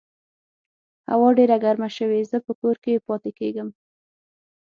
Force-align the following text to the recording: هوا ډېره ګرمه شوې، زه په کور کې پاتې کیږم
هوا 1.11 1.29
ډېره 1.37 1.57
ګرمه 1.63 1.89
شوې، 1.97 2.19
زه 2.31 2.37
په 2.45 2.51
کور 2.59 2.75
کې 2.83 3.03
پاتې 3.07 3.31
کیږم 3.39 3.69